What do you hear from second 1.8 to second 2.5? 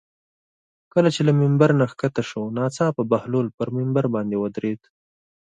ښکته شو